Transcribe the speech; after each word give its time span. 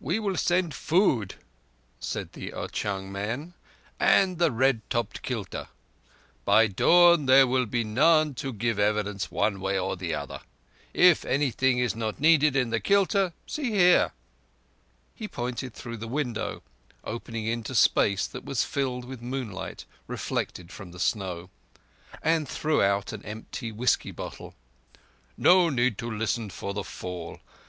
"We 0.00 0.18
will 0.18 0.36
send 0.36 0.74
food," 0.74 1.36
said 2.00 2.32
the 2.32 2.52
Ao 2.52 2.66
chung 2.66 3.12
man, 3.12 3.54
"and 4.00 4.38
the 4.38 4.50
red 4.50 4.80
topped 4.90 5.22
kilta. 5.22 5.68
By 6.44 6.66
dawn 6.66 7.26
there 7.26 7.46
will 7.46 7.66
be 7.66 7.84
none 7.84 8.34
to 8.34 8.52
give 8.52 8.80
evidence, 8.80 9.30
one 9.30 9.60
way 9.60 9.78
or 9.78 9.94
the 9.96 10.12
other. 10.12 10.40
If 10.92 11.24
anything 11.24 11.78
is 11.78 11.94
not 11.94 12.18
needed 12.18 12.56
in 12.56 12.70
the 12.70 12.80
kilta—see 12.80 13.70
here!" 13.70 14.10
He 15.14 15.28
pointed 15.28 15.72
through 15.72 15.98
the 15.98 16.08
window—opening 16.08 17.46
into 17.46 17.76
space 17.76 18.26
that 18.26 18.44
was 18.44 18.64
filled 18.64 19.04
with 19.04 19.22
moonlight 19.22 19.84
reflected 20.08 20.72
from 20.72 20.90
the 20.90 20.98
snow—and 20.98 22.48
threw 22.48 22.82
out 22.82 23.12
an 23.12 23.24
empty 23.24 23.70
whisky 23.70 24.10
bottle. 24.10 24.56
"No 25.36 25.68
need 25.70 25.96
to 25.98 26.10
listen 26.10 26.50
for 26.50 26.74
the 26.74 26.82
fall. 26.82 27.38